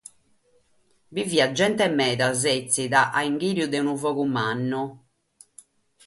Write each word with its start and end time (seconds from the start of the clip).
Bi 1.13 1.21
fiat 1.33 1.51
gente 1.59 1.85
meda, 1.97 2.29
sètzida 2.43 3.01
a 3.17 3.19
inghìriu 3.31 3.67
de 3.69 3.77
unu 3.83 3.93
fogu 4.03 4.25
mannu. 4.35 4.83